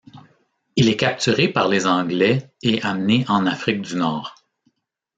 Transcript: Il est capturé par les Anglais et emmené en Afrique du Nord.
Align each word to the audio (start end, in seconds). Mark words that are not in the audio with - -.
Il 0.77 0.89
est 0.89 0.97
capturé 0.97 1.47
par 1.47 1.67
les 1.67 1.85
Anglais 1.85 2.51
et 2.63 2.83
emmené 2.83 3.23
en 3.27 3.45
Afrique 3.45 3.83
du 3.83 3.97
Nord. 3.97 4.33